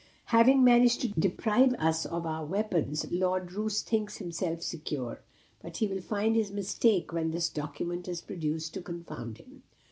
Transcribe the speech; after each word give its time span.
Having 0.33 0.63
managed 0.63 1.01
to 1.01 1.09
deprive 1.09 1.73
us 1.75 2.07
of 2.07 2.25
our 2.25 2.43
weapons, 2.43 3.05
Lord 3.11 3.51
Roos 3.53 3.83
thinks 3.83 4.17
himself 4.17 4.63
secure. 4.63 5.21
But 5.61 5.77
he 5.77 5.85
will 5.85 6.01
find 6.01 6.35
his 6.35 6.49
mistake 6.49 7.13
when 7.13 7.29
this 7.29 7.49
document 7.49 8.07
is 8.07 8.19
produced 8.19 8.73
to 8.73 8.81
confound 8.81 9.37
him." 9.37 9.61